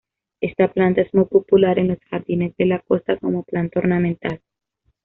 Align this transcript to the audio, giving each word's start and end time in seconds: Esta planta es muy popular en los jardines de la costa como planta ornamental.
Esta 0.39 0.67
planta 0.73 1.01
es 1.01 1.13
muy 1.13 1.25
popular 1.25 1.77
en 1.77 1.89
los 1.89 1.99
jardines 2.09 2.57
de 2.57 2.65
la 2.65 2.79
costa 2.79 3.17
como 3.17 3.43
planta 3.43 3.79
ornamental. 3.81 4.41